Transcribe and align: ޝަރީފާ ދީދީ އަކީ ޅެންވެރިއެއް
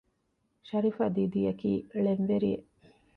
ޝަރީފާ 0.67 1.05
ދީދީ 1.15 1.41
އަކީ 1.49 1.71
ޅެންވެރިއެއް 2.03 2.65